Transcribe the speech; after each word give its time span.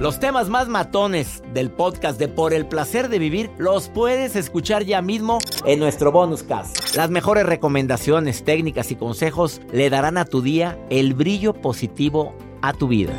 Los 0.00 0.18
temas 0.18 0.48
más 0.48 0.68
matones 0.68 1.42
del 1.52 1.70
podcast 1.70 2.18
de 2.18 2.26
Por 2.26 2.54
el 2.54 2.66
placer 2.66 3.08
de 3.08 3.18
vivir 3.18 3.50
los 3.58 3.88
puedes 3.88 4.34
escuchar 4.34 4.84
ya 4.84 5.00
mismo 5.00 5.38
en 5.64 5.78
nuestro 5.78 6.10
bonus 6.10 6.42
cast. 6.42 6.96
Las 6.96 7.10
mejores 7.10 7.46
recomendaciones, 7.46 8.42
técnicas 8.44 8.90
y 8.90 8.96
consejos 8.96 9.60
le 9.72 9.90
darán 9.90 10.18
a 10.18 10.24
tu 10.24 10.42
día 10.42 10.78
el 10.90 11.14
brillo 11.14 11.52
positivo 11.52 12.34
a 12.62 12.72
tu 12.72 12.88
vida. 12.88 13.12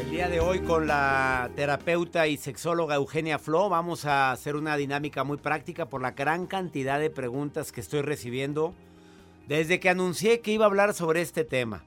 El 0.00 0.10
día 0.10 0.28
de 0.28 0.40
hoy 0.40 0.60
con 0.60 0.88
la 0.88 1.50
terapeuta 1.54 2.26
y 2.26 2.38
sexóloga 2.38 2.96
Eugenia 2.96 3.38
Flo 3.38 3.68
vamos 3.68 4.04
a 4.04 4.32
hacer 4.32 4.56
una 4.56 4.76
dinámica 4.76 5.22
muy 5.22 5.36
práctica 5.36 5.86
por 5.86 6.00
la 6.00 6.12
gran 6.12 6.46
cantidad 6.46 6.98
de 6.98 7.10
preguntas 7.10 7.70
que 7.70 7.82
estoy 7.82 8.00
recibiendo 8.00 8.74
desde 9.46 9.80
que 9.80 9.88
anuncié 9.88 10.40
que 10.40 10.52
iba 10.52 10.64
a 10.64 10.68
hablar 10.68 10.94
sobre 10.94 11.20
este 11.20 11.44
tema. 11.44 11.82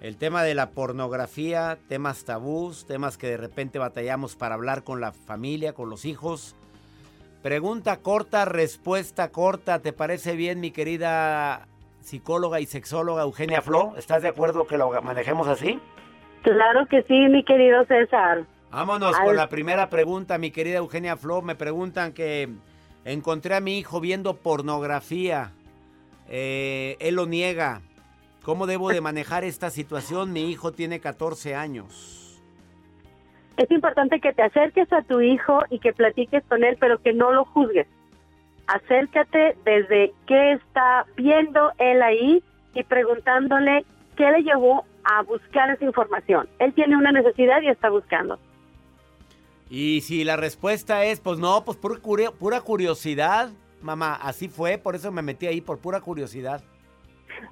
El 0.00 0.16
tema 0.18 0.42
de 0.42 0.54
la 0.54 0.70
pornografía, 0.70 1.78
temas 1.88 2.24
tabús, 2.24 2.86
temas 2.86 3.16
que 3.16 3.28
de 3.28 3.36
repente 3.38 3.78
batallamos 3.78 4.36
para 4.36 4.54
hablar 4.54 4.84
con 4.84 5.00
la 5.00 5.12
familia, 5.12 5.72
con 5.72 5.88
los 5.88 6.04
hijos. 6.04 6.56
Pregunta 7.42 7.98
corta, 7.98 8.44
respuesta 8.44 9.30
corta. 9.30 9.78
¿Te 9.78 9.92
parece 9.94 10.36
bien, 10.36 10.60
mi 10.60 10.72
querida 10.72 11.68
psicóloga 12.00 12.60
y 12.60 12.66
sexóloga 12.66 13.22
Eugenia 13.22 13.62
Flo? 13.62 13.94
¿Estás 13.96 14.22
de 14.22 14.28
acuerdo 14.28 14.66
que 14.66 14.76
lo 14.76 14.90
manejemos 15.00 15.48
así? 15.48 15.80
Claro 16.42 16.86
que 16.90 17.02
sí, 17.04 17.14
mi 17.30 17.42
querido 17.42 17.86
César. 17.86 18.44
Vámonos 18.70 19.18
con 19.18 19.36
la 19.36 19.48
primera 19.48 19.88
pregunta, 19.88 20.36
mi 20.36 20.50
querida 20.50 20.78
Eugenia 20.78 21.16
Flo. 21.16 21.40
Me 21.40 21.54
preguntan 21.54 22.12
que 22.12 22.50
encontré 23.06 23.54
a 23.54 23.60
mi 23.60 23.78
hijo 23.78 24.00
viendo 24.00 24.36
pornografía. 24.36 25.52
Eh, 26.28 26.96
él 27.00 27.16
lo 27.16 27.26
niega. 27.26 27.82
¿Cómo 28.42 28.66
debo 28.66 28.90
de 28.90 29.00
manejar 29.00 29.44
esta 29.44 29.70
situación? 29.70 30.32
Mi 30.32 30.50
hijo 30.50 30.72
tiene 30.72 31.00
14 31.00 31.54
años. 31.54 32.42
Es 33.56 33.70
importante 33.70 34.20
que 34.20 34.32
te 34.32 34.42
acerques 34.42 34.92
a 34.92 35.02
tu 35.02 35.20
hijo 35.20 35.62
y 35.70 35.78
que 35.78 35.92
platiques 35.92 36.42
con 36.48 36.64
él, 36.64 36.76
pero 36.78 37.00
que 37.00 37.12
no 37.12 37.32
lo 37.32 37.44
juzgues. 37.44 37.86
Acércate 38.66 39.56
desde 39.64 40.12
qué 40.26 40.52
está 40.52 41.06
viendo 41.16 41.70
él 41.78 42.02
ahí 42.02 42.42
y 42.74 42.82
preguntándole 42.82 43.84
qué 44.16 44.30
le 44.30 44.42
llevó 44.42 44.84
a 45.04 45.22
buscar 45.22 45.70
esa 45.70 45.84
información. 45.84 46.48
Él 46.58 46.72
tiene 46.74 46.96
una 46.96 47.12
necesidad 47.12 47.62
y 47.62 47.68
está 47.68 47.90
buscando. 47.90 48.38
Y 49.70 50.00
si 50.02 50.24
la 50.24 50.36
respuesta 50.36 51.04
es, 51.04 51.20
pues 51.20 51.38
no, 51.38 51.64
pues 51.64 51.78
pura, 51.78 52.30
pura 52.32 52.60
curiosidad, 52.60 53.50
mamá, 53.84 54.14
así 54.14 54.48
fue, 54.48 54.78
por 54.78 54.94
eso 54.94 55.12
me 55.12 55.22
metí 55.22 55.46
ahí, 55.46 55.60
por 55.60 55.78
pura 55.78 56.00
curiosidad. 56.00 56.62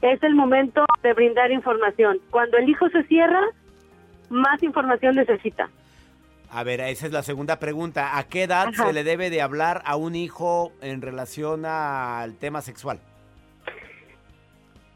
Es 0.00 0.22
el 0.22 0.34
momento 0.34 0.84
de 1.03 1.12
brindar 1.12 1.53
información. 1.53 2.19
Cuando 2.31 2.56
el 2.56 2.69
hijo 2.69 2.88
se 2.88 3.03
cierra, 3.04 3.43
más 4.31 4.62
información 4.62 5.15
necesita. 5.15 5.69
A 6.50 6.65
ver, 6.65 6.81
esa 6.81 7.06
es 7.06 7.12
la 7.12 7.22
segunda 7.22 7.59
pregunta. 7.59 8.19
¿A 8.19 8.25
qué 8.25 8.42
edad 8.42 8.72
se 8.72 8.92
le 8.92 9.04
debe 9.04 9.31
de 9.31 9.41
hablar 9.41 9.82
a 9.87 9.97
un 9.97 10.15
hijo 10.15 10.72
en 10.82 11.00
relación 11.00 11.65
al 11.65 12.37
tema 12.37 12.60
sexual? 12.60 13.00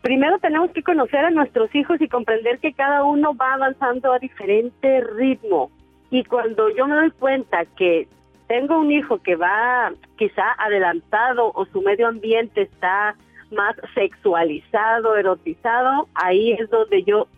Primero 0.03 0.39
tenemos 0.39 0.71
que 0.71 0.83
conocer 0.83 1.25
a 1.25 1.31
nuestros 1.31 1.75
hijos 1.75 2.01
y 2.01 2.09
comprender 2.09 2.59
que 2.59 2.73
cada 2.75 3.05
uno 3.05 3.35
va 3.35 3.55
avanzando 3.55 4.13
a 4.13 4.19
diferente 4.19 5.01
ritmo. 5.01 5.71
Y 6.11 6.25
cuando 6.25 6.69
yo 6.77 6.87
me 6.87 6.95
doy 6.95 7.11
cuenta 7.13 7.65
que 7.77 8.07
tengo 8.47 8.79
un 8.79 8.93
hijo 8.93 9.19
que 9.19 9.37
va 9.37 9.93
quizá 10.17 10.53
adelantado 10.59 11.53
o 11.55 11.67
su 11.67 11.83
medio 11.83 12.09
ambiente 12.09 12.63
está 12.63 13.17
más 13.51 13.77
sexualizado, 13.95 15.17
erotizado, 15.17 16.09
ahí 16.15 16.53
es 16.53 16.69
donde 16.71 17.03
yo 17.05 17.29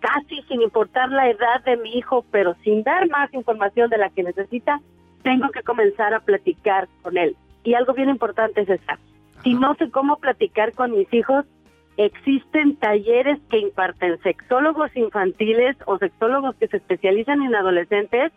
casi 0.00 0.42
sin 0.48 0.62
importar 0.62 1.10
la 1.10 1.30
edad 1.30 1.62
de 1.64 1.76
mi 1.76 1.96
hijo, 1.96 2.24
pero 2.30 2.54
sin 2.64 2.82
dar 2.82 3.08
más 3.08 3.32
información 3.32 3.88
de 3.88 3.98
la 3.98 4.10
que 4.10 4.22
necesita, 4.22 4.80
tengo 5.22 5.48
que 5.50 5.62
comenzar 5.62 6.12
a 6.12 6.20
platicar 6.20 6.88
con 7.02 7.16
él. 7.16 7.36
Y 7.62 7.74
algo 7.74 7.94
bien 7.94 8.08
importante 8.08 8.62
es 8.62 8.68
esta. 8.68 8.98
Si 9.44 9.54
no 9.54 9.74
sé 9.76 9.90
cómo 9.90 10.16
platicar 10.16 10.72
con 10.72 10.90
mis 10.90 11.12
hijos, 11.14 11.44
existen 11.96 12.76
talleres 12.76 13.38
que 13.50 13.58
imparten 13.58 14.20
sexólogos 14.22 14.94
infantiles 14.96 15.76
o 15.86 15.98
sexólogos 15.98 16.56
que 16.56 16.68
se 16.68 16.78
especializan 16.78 17.42
en 17.42 17.54
adolescentes 17.54 18.32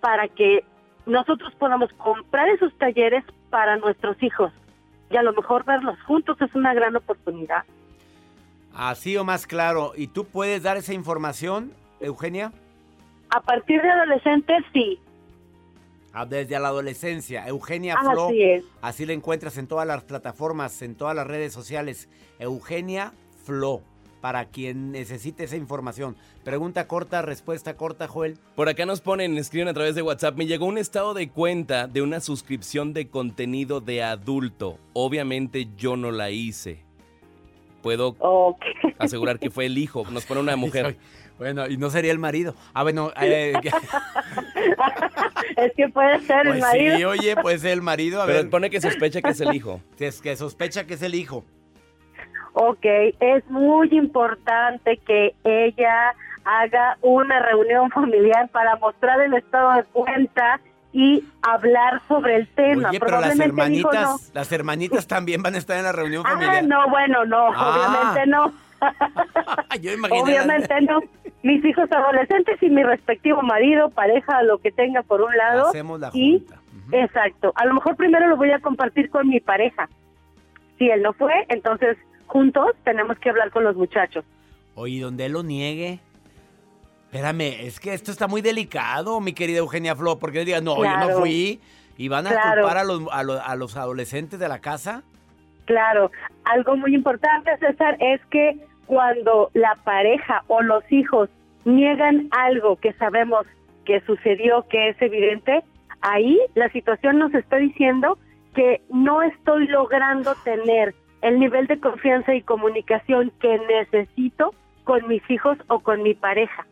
para 0.00 0.28
que 0.28 0.64
nosotros 1.06 1.52
podamos 1.58 1.92
comprar 1.94 2.48
esos 2.48 2.72
talleres 2.78 3.24
para 3.50 3.76
nuestros 3.76 4.20
hijos 4.22 4.52
y 5.10 5.16
a 5.16 5.22
lo 5.22 5.32
mejor 5.32 5.64
verlos 5.64 6.00
juntos 6.02 6.36
es 6.40 6.54
una 6.54 6.74
gran 6.74 6.96
oportunidad. 6.96 7.64
Así 8.74 9.16
o 9.16 9.24
más 9.24 9.46
claro. 9.46 9.92
¿Y 9.96 10.08
tú 10.08 10.24
puedes 10.24 10.62
dar 10.62 10.76
esa 10.76 10.94
información, 10.94 11.72
Eugenia? 12.00 12.52
A 13.30 13.40
partir 13.40 13.80
de 13.80 13.90
adolescentes, 13.90 14.64
sí. 14.72 14.98
Ah, 16.12 16.26
desde 16.26 16.58
la 16.58 16.68
adolescencia. 16.68 17.46
Eugenia 17.46 17.96
Flo. 17.98 18.26
Así 18.26 18.42
es. 18.42 18.64
Así 18.82 19.06
la 19.06 19.12
encuentras 19.12 19.58
en 19.58 19.66
todas 19.66 19.86
las 19.86 20.02
plataformas, 20.04 20.82
en 20.82 20.96
todas 20.96 21.14
las 21.14 21.26
redes 21.26 21.52
sociales. 21.52 22.08
Eugenia 22.38 23.12
Flo 23.44 23.82
para 24.24 24.46
quien 24.46 24.90
necesite 24.90 25.44
esa 25.44 25.58
información. 25.58 26.16
Pregunta 26.44 26.88
corta, 26.88 27.20
respuesta 27.20 27.76
corta, 27.76 28.08
Joel. 28.08 28.38
Por 28.56 28.70
acá 28.70 28.86
nos 28.86 29.02
ponen, 29.02 29.36
escriben 29.36 29.68
a 29.68 29.74
través 29.74 29.94
de 29.94 30.00
WhatsApp, 30.00 30.34
me 30.38 30.46
llegó 30.46 30.64
un 30.64 30.78
estado 30.78 31.12
de 31.12 31.28
cuenta 31.28 31.88
de 31.88 32.00
una 32.00 32.20
suscripción 32.20 32.94
de 32.94 33.08
contenido 33.08 33.82
de 33.82 34.02
adulto. 34.02 34.78
Obviamente 34.94 35.68
yo 35.76 35.98
no 35.98 36.10
la 36.10 36.30
hice. 36.30 36.78
Puedo 37.82 38.16
asegurar 38.98 39.38
que 39.38 39.50
fue 39.50 39.66
el 39.66 39.76
hijo, 39.76 40.06
nos 40.10 40.24
pone 40.24 40.40
una 40.40 40.56
mujer. 40.56 40.96
Bueno, 41.36 41.68
y 41.68 41.76
no 41.76 41.90
sería 41.90 42.10
el 42.10 42.18
marido. 42.18 42.54
Ah, 42.72 42.82
bueno. 42.82 43.12
Eh, 43.20 43.52
es 45.58 45.72
que 45.76 45.88
puede 45.90 46.18
ser 46.20 46.46
el 46.46 46.52
pues 46.52 46.60
marido. 46.62 46.96
Sí, 46.96 47.04
oye, 47.04 47.36
puede 47.36 47.58
ser 47.58 47.72
el 47.72 47.82
marido. 47.82 48.22
A 48.22 48.26
Pero 48.26 48.38
ver. 48.38 48.48
pone 48.48 48.70
que 48.70 48.80
sospecha 48.80 49.20
que 49.20 49.32
es 49.32 49.40
el 49.42 49.54
hijo. 49.54 49.82
Es 49.98 50.22
que 50.22 50.34
sospecha 50.34 50.86
que 50.86 50.94
es 50.94 51.02
el 51.02 51.14
hijo. 51.14 51.44
Ok, 52.54 52.84
es 53.20 53.48
muy 53.50 53.88
importante 53.92 54.96
que 54.98 55.34
ella 55.44 56.14
haga 56.44 56.96
una 57.02 57.40
reunión 57.40 57.90
familiar 57.90 58.48
para 58.50 58.76
mostrar 58.76 59.20
el 59.20 59.34
estado 59.34 59.72
de 59.72 59.84
cuenta 59.84 60.60
y 60.92 61.24
hablar 61.42 62.00
sobre 62.06 62.36
el 62.36 62.48
tema. 62.48 62.90
Oye, 62.90 63.00
pero 63.00 63.20
las 63.20 63.38
hermanitas, 63.40 63.92
no. 64.08 64.16
las 64.34 64.52
hermanitas 64.52 65.06
también 65.08 65.42
van 65.42 65.54
a 65.56 65.58
estar 65.58 65.76
en 65.76 65.82
la 65.82 65.92
reunión 65.92 66.22
Ah, 66.24 66.30
familiar. 66.30 66.64
no, 66.64 66.88
bueno, 66.88 67.24
no, 67.24 67.48
Ah. 67.54 67.74
obviamente 68.14 68.26
no. 68.30 68.52
Yo 69.80 69.90
Obviamente 70.22 70.80
no. 70.82 71.00
Mis 71.42 71.64
hijos 71.64 71.90
adolescentes 71.90 72.62
y 72.62 72.70
mi 72.70 72.82
respectivo 72.84 73.42
marido, 73.42 73.90
pareja, 73.90 74.42
lo 74.44 74.58
que 74.58 74.70
tenga 74.70 75.02
por 75.02 75.20
un 75.22 75.36
lado. 75.36 75.68
Hacemos 75.68 75.98
la 76.00 76.10
y, 76.12 76.38
junta. 76.38 76.60
exacto. 76.92 77.52
A 77.56 77.64
lo 77.66 77.74
mejor 77.74 77.96
primero 77.96 78.28
lo 78.28 78.36
voy 78.36 78.50
a 78.52 78.60
compartir 78.60 79.10
con 79.10 79.28
mi 79.28 79.40
pareja. 79.40 79.88
Si 80.78 80.88
él 80.88 81.02
no 81.02 81.12
fue, 81.14 81.32
entonces 81.48 81.96
juntos 82.34 82.72
tenemos 82.82 83.16
que 83.20 83.30
hablar 83.30 83.52
con 83.52 83.62
los 83.62 83.76
muchachos. 83.76 84.24
Oye, 84.74 85.00
donde 85.00 85.26
él 85.26 85.32
lo 85.34 85.44
niegue. 85.44 86.00
Espérame, 87.04 87.42
es 87.60 87.78
que 87.78 87.94
esto 87.94 88.10
está 88.10 88.26
muy 88.26 88.42
delicado, 88.42 89.20
mi 89.20 89.32
querida 89.34 89.58
Eugenia 89.58 89.94
Flo, 89.94 90.18
porque 90.18 90.40
él 90.40 90.46
diga, 90.46 90.60
no, 90.60 90.74
yo 90.78 90.82
no 90.82 91.06
Claro. 91.06 91.20
fui. 91.20 91.60
Y 91.96 92.08
van 92.08 92.26
a 92.26 92.30
Claro. 92.30 92.62
culpar 92.62 92.78
a 92.78 92.82
los, 92.84 93.02
a, 93.12 93.22
los, 93.22 93.40
a 93.40 93.54
los 93.54 93.76
adolescentes 93.76 94.40
de 94.40 94.48
la 94.48 94.58
casa. 94.58 95.04
Claro, 95.66 96.10
algo 96.44 96.76
muy 96.76 96.92
importante, 96.92 97.56
César, 97.58 97.96
es 98.00 98.20
que 98.32 98.58
cuando 98.86 99.48
la 99.54 99.76
pareja 99.84 100.42
o 100.48 100.60
los 100.60 100.82
hijos 100.90 101.30
niegan 101.64 102.26
algo 102.32 102.74
que 102.80 102.94
sabemos 102.94 103.46
que 103.84 104.00
sucedió, 104.06 104.66
que 104.68 104.88
es 104.88 105.00
evidente, 105.00 105.62
ahí 106.00 106.36
la 106.56 106.68
situación 106.70 107.18
nos 107.20 107.32
está 107.32 107.58
diciendo 107.58 108.18
que 108.56 108.82
no 108.90 109.22
estoy 109.22 109.68
logrando 109.68 110.34
tener 110.42 110.96
el 111.24 111.40
nivel 111.40 111.66
de 111.66 111.80
confianza 111.80 112.34
y 112.34 112.42
comunicación 112.42 113.32
que 113.40 113.58
necesito 113.58 114.54
con 114.84 115.08
mis 115.08 115.22
hijos 115.30 115.56
o 115.68 115.80
con 115.80 116.02
mi 116.02 116.12
pareja. 116.12 116.66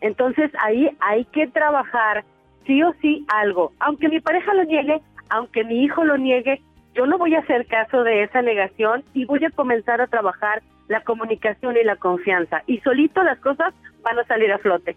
Entonces 0.00 0.50
ahí 0.60 0.90
hay 0.98 1.24
que 1.26 1.46
trabajar 1.46 2.24
sí 2.66 2.82
o 2.82 2.92
sí 3.00 3.24
algo. 3.28 3.72
Aunque 3.78 4.08
mi 4.08 4.18
pareja 4.18 4.52
lo 4.52 4.64
niegue, 4.64 5.00
aunque 5.30 5.62
mi 5.62 5.84
hijo 5.84 6.02
lo 6.04 6.18
niegue, 6.18 6.60
yo 6.92 7.06
no 7.06 7.18
voy 7.18 7.36
a 7.36 7.38
hacer 7.38 7.66
caso 7.66 8.02
de 8.02 8.24
esa 8.24 8.42
negación 8.42 9.04
y 9.14 9.26
voy 9.26 9.44
a 9.44 9.50
comenzar 9.50 10.00
a 10.00 10.08
trabajar 10.08 10.60
la 10.88 11.04
comunicación 11.04 11.76
y 11.76 11.84
la 11.84 11.94
confianza. 11.94 12.64
Y 12.66 12.80
solito 12.80 13.22
las 13.22 13.38
cosas 13.38 13.72
van 14.02 14.18
a 14.18 14.24
salir 14.24 14.50
a 14.50 14.58
flote. 14.58 14.96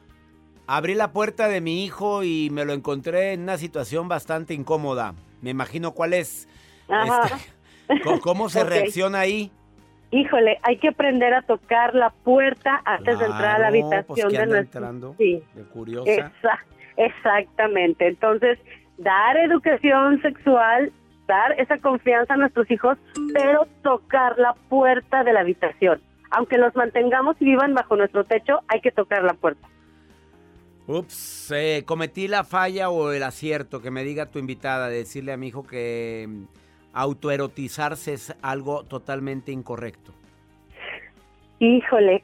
Abrí 0.65 0.95
la 0.95 1.11
puerta 1.11 1.49
de 1.49 1.61
mi 1.61 1.85
hijo 1.85 2.23
y 2.23 2.49
me 2.51 2.65
lo 2.65 2.73
encontré 2.73 3.33
en 3.33 3.41
una 3.41 3.57
situación 3.57 4.07
bastante 4.07 4.55
incómoda. 4.55 5.13
Me 5.43 5.51
imagino 5.51 5.91
cuál 5.91 6.13
es. 6.13 6.47
Este, 6.87 7.60
¿Cómo 8.21 8.49
se 8.49 8.63
reacciona 8.63 9.19
ahí? 9.19 9.51
Híjole, 10.11 10.59
hay 10.63 10.77
que 10.77 10.89
aprender 10.89 11.33
a 11.33 11.41
tocar 11.41 11.95
la 11.95 12.09
puerta 12.09 12.81
antes 12.83 13.17
de 13.17 13.25
entrar 13.25 13.55
a 13.55 13.59
la 13.59 13.69
pues, 13.69 13.83
habitación 13.83 14.33
de 14.33 14.45
nuestro. 14.45 15.15
sí. 15.17 15.41
De 15.55 15.63
curiosa. 15.63 16.31
exactamente. 16.97 18.07
Entonces, 18.07 18.59
dar 18.97 19.37
educación 19.37 20.21
sexual, 20.21 20.91
dar 21.27 21.53
esa 21.59 21.77
confianza 21.77 22.33
a 22.33 22.37
nuestros 22.37 22.69
hijos, 22.69 22.97
pero 23.33 23.67
tocar 23.83 24.37
la 24.37 24.53
puerta 24.67 25.23
de 25.23 25.31
la 25.31 25.39
habitación. 25.39 26.01
Aunque 26.29 26.57
los 26.57 26.75
mantengamos 26.75 27.37
y 27.39 27.45
vivan 27.45 27.73
bajo 27.73 27.95
nuestro 27.95 28.25
techo, 28.25 28.59
hay 28.67 28.81
que 28.81 28.91
tocar 28.91 29.23
la 29.23 29.33
puerta. 29.33 29.67
Ups, 30.87 31.53
eh, 31.55 31.83
cometí 31.85 32.27
la 32.27 32.43
falla 32.43 32.89
o 32.89 33.11
el 33.11 33.23
acierto 33.23 33.81
que 33.81 33.91
me 33.91 34.03
diga 34.03 34.25
tu 34.25 34.39
invitada, 34.39 34.89
decirle 34.89 35.31
a 35.31 35.37
mi 35.37 35.47
hijo 35.47 35.63
que 35.63 36.27
autoerotizarse 36.93 38.13
es 38.13 38.35
algo 38.41 38.83
totalmente 38.83 39.51
incorrecto. 39.51 40.13
Híjole, 41.59 42.23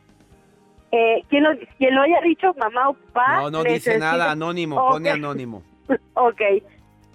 eh, 0.91 1.23
¿quién, 1.29 1.43
lo, 1.43 1.51
lo 1.53 2.01
haya 2.01 2.21
dicho, 2.23 2.53
mamá 2.55 2.89
o 2.89 2.93
papá? 2.93 3.41
No, 3.41 3.51
no 3.51 3.63
dice 3.63 3.97
nada, 3.99 4.31
anónimo, 4.31 4.75
pone 4.75 5.09
anónimo. 5.09 5.63
ok, 6.13 6.41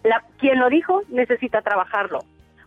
la, 0.05 0.23
quien 0.39 0.59
lo 0.59 0.69
dijo 0.69 1.03
necesita 1.09 1.63
trabajarlo, 1.63 2.21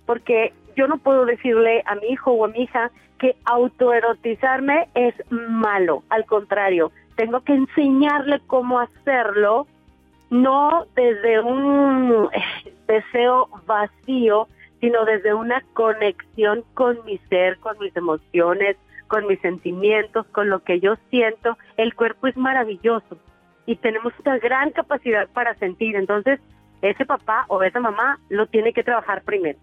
porque 0.05 0.53
yo 0.75 0.87
no 0.87 0.97
puedo 0.97 1.25
decirle 1.25 1.83
a 1.85 1.95
mi 1.95 2.07
hijo 2.07 2.31
o 2.31 2.45
a 2.45 2.47
mi 2.49 2.63
hija 2.63 2.91
que 3.19 3.35
autoerotizarme 3.45 4.89
es 4.93 5.13
malo, 5.29 6.03
al 6.09 6.25
contrario, 6.25 6.91
tengo 7.15 7.41
que 7.41 7.53
enseñarle 7.53 8.41
cómo 8.47 8.79
hacerlo, 8.79 9.67
no 10.29 10.85
desde 10.95 11.39
un 11.39 12.29
deseo 12.87 13.47
vacío, 13.65 14.47
sino 14.81 15.05
desde 15.05 15.33
una 15.33 15.63
conexión 15.73 16.63
con 16.73 17.03
mi 17.05 17.17
ser, 17.29 17.57
con 17.59 17.77
mis 17.79 17.95
emociones, 17.95 18.77
con 19.07 19.27
mis 19.27 19.39
sentimientos, 19.41 20.25
con 20.27 20.49
lo 20.49 20.63
que 20.63 20.79
yo 20.79 20.95
siento. 21.09 21.57
El 21.77 21.95
cuerpo 21.95 22.27
es 22.27 22.37
maravilloso 22.37 23.17
y 23.65 23.75
tenemos 23.77 24.13
una 24.23 24.37
gran 24.37 24.71
capacidad 24.71 25.27
para 25.29 25.55
sentir. 25.55 25.95
Entonces, 25.95 26.39
ese 26.81 27.05
papá 27.05 27.45
o 27.47 27.63
esa 27.63 27.79
mamá 27.79 28.19
lo 28.29 28.47
tiene 28.47 28.73
que 28.73 28.83
trabajar 28.83 29.23
primero. 29.23 29.57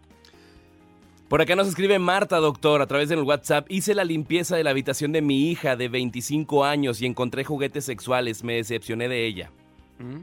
Por 1.28 1.40
acá 1.40 1.56
nos 1.56 1.66
escribe 1.66 1.98
Marta, 1.98 2.36
doctor, 2.36 2.82
a 2.82 2.86
través 2.86 3.08
del 3.08 3.22
WhatsApp. 3.22 3.64
Hice 3.70 3.94
la 3.94 4.04
limpieza 4.04 4.54
de 4.56 4.64
la 4.64 4.70
habitación 4.70 5.12
de 5.12 5.22
mi 5.22 5.50
hija 5.50 5.76
de 5.76 5.88
25 5.88 6.64
años 6.64 7.00
y 7.00 7.06
encontré 7.06 7.42
juguetes 7.42 7.86
sexuales. 7.86 8.44
Me 8.44 8.56
decepcioné 8.56 9.08
de 9.08 9.24
ella. 9.24 9.50
¿Mm? 9.98 10.20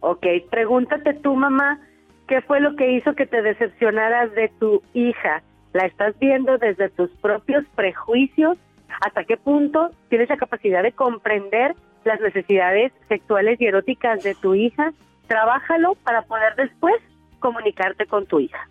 Ok, 0.00 0.24
pregúntate 0.48 1.14
tú, 1.14 1.34
mamá, 1.34 1.80
¿qué 2.28 2.42
fue 2.42 2.60
lo 2.60 2.76
que 2.76 2.92
hizo 2.92 3.14
que 3.14 3.26
te 3.26 3.42
decepcionaras 3.42 4.32
de 4.34 4.52
tu 4.60 4.82
hija? 4.94 5.42
¿La 5.72 5.86
estás 5.86 6.16
viendo 6.18 6.58
desde 6.58 6.88
tus 6.90 7.10
propios 7.20 7.64
prejuicios? 7.74 8.56
¿Hasta 9.00 9.24
qué 9.24 9.36
punto 9.36 9.90
tienes 10.08 10.28
la 10.28 10.36
capacidad 10.36 10.82
de 10.82 10.92
comprender 10.92 11.74
las 12.04 12.20
necesidades 12.20 12.92
sexuales 13.08 13.60
y 13.60 13.66
eróticas 13.66 14.22
de 14.22 14.36
tu 14.36 14.54
hija? 14.54 14.92
Trabájalo 15.26 15.96
para 16.04 16.22
poder 16.22 16.54
después 16.56 16.94
comunicarte 17.40 18.06
con 18.06 18.26
tu 18.26 18.38
hija. 18.40 18.68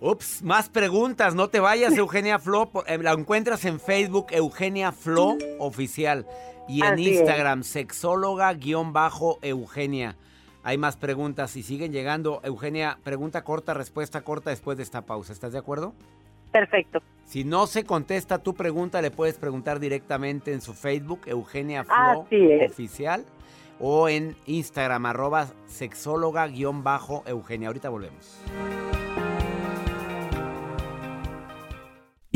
Ups, 0.00 0.44
más 0.44 0.68
preguntas, 0.68 1.34
no 1.34 1.48
te 1.48 1.58
vayas, 1.60 1.96
Eugenia 1.98 2.38
Flo. 2.38 2.70
Eh, 2.86 2.98
la 2.98 3.12
encuentras 3.12 3.64
en 3.64 3.80
Facebook, 3.80 4.26
Eugenia 4.30 4.92
Flo 4.92 5.38
Oficial. 5.58 6.26
Y 6.68 6.84
en 6.84 6.98
Instagram, 6.98 7.62
sexóloga-eugenia. 7.62 10.16
Hay 10.68 10.76
más 10.76 10.98
preguntas 10.98 11.56
y 11.56 11.62
siguen 11.62 11.92
llegando. 11.92 12.42
Eugenia, 12.44 12.98
pregunta 13.02 13.42
corta, 13.42 13.72
respuesta 13.72 14.20
corta 14.20 14.50
después 14.50 14.76
de 14.76 14.82
esta 14.82 15.00
pausa. 15.00 15.32
¿Estás 15.32 15.52
de 15.52 15.58
acuerdo? 15.58 15.94
Perfecto. 16.52 16.98
Si 17.24 17.42
no 17.42 17.66
se 17.66 17.84
contesta 17.84 18.42
tu 18.42 18.52
pregunta, 18.52 19.00
le 19.00 19.10
puedes 19.10 19.38
preguntar 19.38 19.80
directamente 19.80 20.52
en 20.52 20.60
su 20.60 20.74
Facebook, 20.74 21.20
Eugenia 21.24 21.84
Flo 21.84 22.26
Oficial, 22.66 23.24
o 23.80 24.10
en 24.10 24.36
Instagram, 24.44 25.06
arroba 25.06 25.46
sexóloga-eugenia. 25.68 27.68
Ahorita 27.68 27.88
volvemos. 27.88 28.38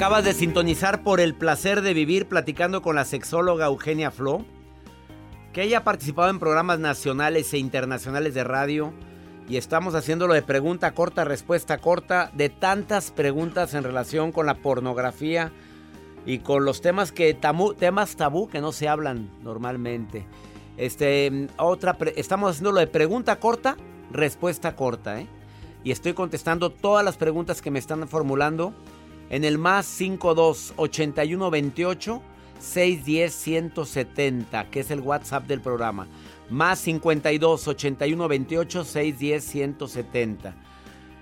Acabas 0.00 0.24
de 0.24 0.32
sintonizar 0.32 1.02
por 1.02 1.20
el 1.20 1.34
placer 1.34 1.82
de 1.82 1.92
vivir 1.92 2.26
platicando 2.26 2.80
con 2.80 2.96
la 2.96 3.04
sexóloga 3.04 3.66
Eugenia 3.66 4.10
Flo, 4.10 4.46
que 5.52 5.62
ella 5.62 5.76
ha 5.76 5.84
participado 5.84 6.30
en 6.30 6.38
programas 6.38 6.78
nacionales 6.78 7.52
e 7.52 7.58
internacionales 7.58 8.32
de 8.32 8.42
radio 8.42 8.94
y 9.46 9.58
estamos 9.58 9.94
haciéndolo 9.94 10.32
de 10.32 10.40
pregunta 10.40 10.94
corta, 10.94 11.24
respuesta 11.24 11.76
corta, 11.76 12.30
de 12.32 12.48
tantas 12.48 13.10
preguntas 13.10 13.74
en 13.74 13.84
relación 13.84 14.32
con 14.32 14.46
la 14.46 14.54
pornografía 14.54 15.52
y 16.24 16.38
con 16.38 16.64
los 16.64 16.80
temas 16.80 17.12
que 17.12 17.34
temas 17.34 18.16
tabú 18.16 18.48
que 18.48 18.62
no 18.62 18.72
se 18.72 18.88
hablan 18.88 19.28
normalmente. 19.42 20.24
Este, 20.78 21.46
otra 21.58 21.98
estamos 22.16 22.52
haciéndolo 22.52 22.80
de 22.80 22.86
pregunta 22.86 23.38
corta, 23.38 23.76
respuesta 24.10 24.74
corta, 24.74 25.20
¿eh? 25.20 25.26
Y 25.84 25.90
estoy 25.90 26.14
contestando 26.14 26.70
todas 26.70 27.04
las 27.04 27.18
preguntas 27.18 27.60
que 27.60 27.70
me 27.70 27.78
están 27.78 28.08
formulando 28.08 28.72
en 29.30 29.44
el 29.44 29.58
más 29.58 29.86
52 29.86 30.74
81 30.76 31.50
28 31.50 32.22
610 32.58 33.32
170, 33.32 34.70
que 34.70 34.80
es 34.80 34.90
el 34.90 35.00
WhatsApp 35.00 35.46
del 35.46 35.60
programa. 35.60 36.06
Más 36.50 36.80
52 36.80 37.68
81 37.68 38.28
28 38.28 38.84
610 38.84 39.44
170. 39.44 40.54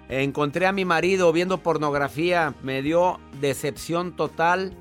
Encontré 0.08 0.66
a 0.66 0.72
mi 0.72 0.86
marido 0.86 1.32
viendo 1.32 1.58
pornografía, 1.58 2.54
me 2.62 2.82
dio 2.82 3.20
decepción 3.40 4.16
total 4.16 4.72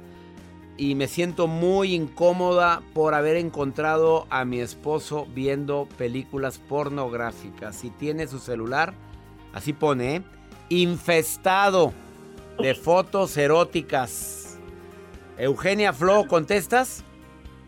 y 0.78 0.96
me 0.96 1.08
siento 1.08 1.48
muy 1.48 1.94
incómoda 1.94 2.82
por 2.94 3.14
haber 3.14 3.36
encontrado 3.36 4.26
a 4.30 4.46
mi 4.46 4.60
esposo 4.62 5.28
viendo 5.36 5.90
películas 5.98 6.60
pornográficas. 6.60 7.76
Si 7.76 7.90
tiene 7.90 8.28
su 8.28 8.40
celular, 8.40 8.94
así 9.54 9.74
pone, 9.74 10.16
¿eh? 10.16 10.22
infestado 10.70 11.94
de 12.60 12.74
fotos 12.76 13.38
eróticas. 13.38 14.60
Eugenia 15.38 15.94
Flo, 15.94 16.26
¿contestas? 16.28 17.04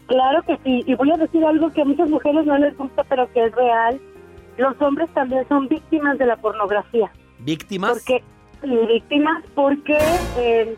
Claro 0.07 0.41
que 0.43 0.57
sí, 0.63 0.83
y 0.87 0.95
voy 0.95 1.11
a 1.11 1.17
decir 1.17 1.45
algo 1.45 1.71
que 1.71 1.83
a 1.83 1.85
muchas 1.85 2.09
mujeres 2.09 2.45
no 2.45 2.57
les 2.57 2.75
gusta, 2.75 3.03
pero 3.03 3.31
que 3.31 3.45
es 3.45 3.51
real. 3.53 4.01
Los 4.57 4.81
hombres 4.81 5.09
también 5.13 5.47
son 5.47 5.67
víctimas 5.67 6.17
de 6.17 6.25
la 6.25 6.35
pornografía. 6.37 7.11
¿Víctimas? 7.39 7.91
Porque, 7.91 8.23
víctimas 8.87 9.43
porque 9.53 9.97
eh, 10.37 10.75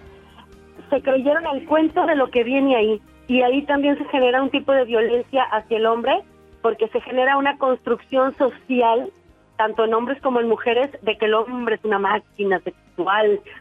se 0.89 1.01
creyeron 1.01 1.45
el 1.47 1.65
cuento 1.65 2.05
de 2.05 2.15
lo 2.15 2.29
que 2.29 2.43
viene 2.43 2.75
ahí. 2.75 3.01
Y 3.27 3.41
ahí 3.41 3.65
también 3.65 3.97
se 3.97 4.05
genera 4.05 4.43
un 4.43 4.49
tipo 4.49 4.73
de 4.73 4.83
violencia 4.83 5.43
hacia 5.43 5.77
el 5.77 5.85
hombre, 5.85 6.21
porque 6.61 6.89
se 6.89 6.99
genera 6.99 7.37
una 7.37 7.57
construcción 7.57 8.35
social, 8.37 9.09
tanto 9.55 9.85
en 9.85 9.93
hombres 9.93 10.21
como 10.21 10.41
en 10.41 10.49
mujeres, 10.49 10.91
de 11.01 11.17
que 11.17 11.25
el 11.25 11.35
hombre 11.35 11.75
es 11.75 11.85
una 11.85 11.99
máquina 11.99 12.59
sexual 12.59 12.90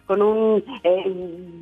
con 0.06 0.22
un 0.22 0.64
eh, 0.82 1.04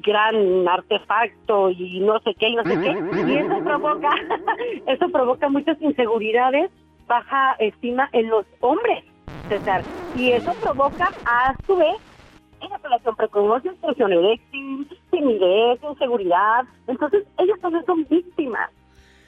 gran 0.04 0.68
artefacto 0.68 1.70
y 1.70 2.00
no 2.00 2.18
sé 2.20 2.34
qué 2.34 2.48
y 2.48 2.56
no 2.56 2.64
sé 2.64 2.80
qué. 2.80 3.22
Y 3.26 3.36
eso 3.36 3.58
provoca, 3.64 4.10
eso 4.86 5.08
provoca 5.08 5.48
muchas 5.48 5.80
inseguridades, 5.80 6.70
baja 7.06 7.56
estima 7.58 8.08
en 8.12 8.28
los 8.28 8.46
hombres, 8.60 9.04
César. 9.48 9.82
Y 10.16 10.32
eso 10.32 10.52
provoca, 10.62 11.10
a 11.24 11.56
su 11.66 11.76
vez, 11.76 11.96
relación 12.82 13.16
precoz, 13.16 13.64
instrucción 13.64 14.12
eréctil, 14.12 14.88
timidez, 15.10 15.80
inseguridad. 15.82 16.64
Entonces, 16.86 17.24
ellos 17.38 17.58
también 17.60 17.84
son 17.86 18.06
víctimas. 18.08 18.70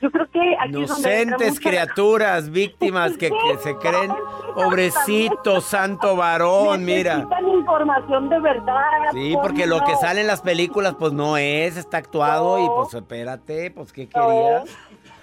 Yo 0.01 0.11
creo 0.11 0.31
que 0.31 0.57
aquí 0.59 0.71
Inocentes 0.71 1.61
criaturas, 1.61 2.51
víctimas 2.51 3.17
que, 3.17 3.31
se 3.63 3.77
creen 3.77 4.11
pobrecito, 4.55 5.61
santo 5.61 6.17
varón, 6.17 6.85
mira. 6.85 7.27
información 7.59 8.29
de 8.29 8.41
verdad. 8.41 8.83
Sí, 9.13 9.35
porque 9.43 9.67
lo 9.67 9.85
que 9.85 9.95
sale 9.97 10.23
en 10.23 10.27
las 10.27 10.41
películas 10.41 10.95
pues 10.99 11.13
no 11.13 11.37
es, 11.37 11.77
está 11.77 11.99
actuado 11.99 12.59
y 12.59 12.67
pues 12.69 12.95
espérate, 12.95 13.71
pues 13.71 13.93
¿qué 13.93 14.09
querías? 14.09 14.65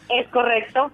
Es 0.10 0.28
correcto. 0.30 0.90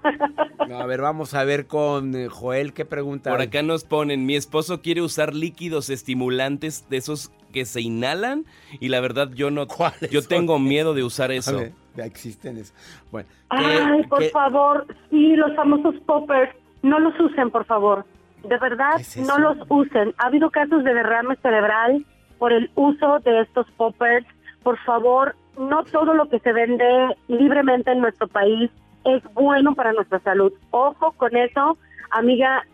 a 0.73 0.85
ver, 0.85 1.01
vamos 1.01 1.33
a 1.33 1.43
ver 1.43 1.67
con 1.67 2.15
eh, 2.15 2.29
Joel 2.29 2.73
qué 2.73 2.85
pregunta. 2.85 3.29
Por 3.29 3.41
acá 3.41 3.61
nos 3.61 3.83
ponen, 3.83 4.25
mi 4.25 4.35
esposo 4.35 4.81
quiere 4.81 5.01
usar 5.01 5.35
líquidos 5.35 5.89
estimulantes 5.89 6.89
de 6.89 6.97
esos 6.97 7.31
que 7.51 7.65
se 7.65 7.81
inhalan 7.81 8.45
y 8.79 8.89
la 8.89 8.99
verdad 9.01 9.29
yo 9.33 9.51
no 9.51 9.67
yo 10.11 10.23
tengo 10.23 10.57
miedo 10.57 10.93
de 10.93 11.03
usar 11.03 11.31
eso. 11.31 11.63
ya 11.95 12.05
existen 12.05 12.57
eso. 12.57 12.73
Bueno, 13.11 13.27
Ay, 13.49 14.03
por 14.03 14.23
favor, 14.29 14.87
sí, 15.09 15.35
los 15.35 15.55
famosos 15.55 15.95
poppers, 16.05 16.55
no 16.81 16.99
los 16.99 17.17
usen, 17.19 17.51
por 17.51 17.65
favor. 17.65 18.05
De 18.43 18.57
verdad, 18.57 18.99
no 19.25 19.39
los 19.39 19.57
usen. 19.69 20.13
Ha 20.17 20.27
habido 20.27 20.49
casos 20.49 20.83
de 20.83 20.93
derrame 20.93 21.35
cerebral 21.37 22.05
por 22.39 22.51
el 22.51 22.69
uso 22.75 23.19
de 23.19 23.41
estos 23.41 23.69
poppers. 23.77 24.25
Por 24.63 24.77
favor, 24.79 25.35
no 25.57 25.83
todo 25.85 26.13
lo 26.13 26.27
que 26.29 26.39
se 26.39 26.51
vende 26.51 27.15
libremente 27.27 27.91
en 27.91 28.01
nuestro 28.01 28.27
país 28.27 28.69
es 29.05 29.23
bueno 29.33 29.75
para 29.75 29.93
nuestra 29.93 30.19
salud. 30.19 30.51
Ojo 30.71 31.13
con 31.13 31.35
eso, 31.37 31.77
amiga, 32.11 32.65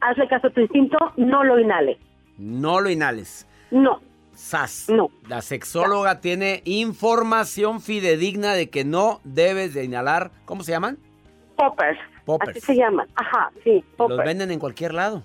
hazle 0.00 0.28
caso 0.28 0.48
a 0.48 0.50
tu 0.50 0.60
instinto, 0.60 0.98
no 1.16 1.44
lo 1.44 1.58
inhales. 1.58 1.98
No 2.38 2.80
lo 2.80 2.90
inhales. 2.90 3.46
No. 3.70 4.00
SAS. 4.42 4.88
No. 4.88 5.08
La 5.28 5.40
sexóloga 5.40 6.20
tiene 6.20 6.62
información 6.64 7.80
fidedigna 7.80 8.54
de 8.54 8.70
que 8.70 8.84
no 8.84 9.20
debes 9.22 9.72
de 9.72 9.84
inhalar, 9.84 10.32
¿cómo 10.44 10.64
se 10.64 10.72
llaman? 10.72 10.98
Poppers. 11.56 11.98
Poppers. 12.24 12.50
Así 12.50 12.60
se 12.60 12.74
llaman. 12.74 13.06
Ajá, 13.14 13.50
sí. 13.62 13.84
Poppers. 13.96 14.18
Los 14.18 14.26
venden 14.26 14.50
en 14.50 14.58
cualquier 14.58 14.94
lado. 14.94 15.22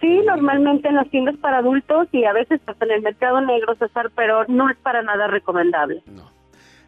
Sí, 0.00 0.20
normalmente 0.26 0.88
en 0.88 0.94
las 0.94 1.08
tiendas 1.10 1.36
para 1.36 1.58
adultos 1.58 2.08
y 2.12 2.24
a 2.24 2.32
veces 2.32 2.60
hasta 2.66 2.84
en 2.86 2.92
el 2.92 3.02
mercado 3.02 3.40
negro, 3.40 3.74
César, 3.76 4.10
pero 4.14 4.44
no 4.48 4.70
es 4.70 4.76
para 4.78 5.02
nada 5.02 5.26
recomendable. 5.26 6.02
No. 6.06 6.30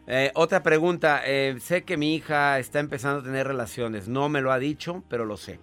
Eh, 0.07 0.31
otra 0.33 0.63
pregunta. 0.63 1.21
Eh, 1.25 1.55
sé 1.59 1.83
que 1.83 1.95
mi 1.95 2.15
hija 2.15 2.57
está 2.57 2.79
empezando 2.79 3.19
a 3.19 3.23
tener 3.23 3.47
relaciones. 3.47 4.07
No 4.07 4.29
me 4.29 4.41
lo 4.41 4.51
ha 4.51 4.57
dicho, 4.57 5.03
pero 5.09 5.25
lo 5.25 5.37
sé. 5.37 5.59